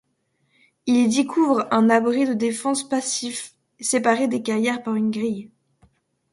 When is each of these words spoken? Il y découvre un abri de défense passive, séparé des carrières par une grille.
Il 0.87 0.95
y 0.97 1.15
découvre 1.15 1.67
un 1.69 1.91
abri 1.91 2.25
de 2.25 2.33
défense 2.33 2.89
passive, 2.89 3.39
séparé 3.79 4.27
des 4.27 4.41
carrières 4.41 4.81
par 4.81 4.95
une 4.95 5.11
grille. 5.11 5.51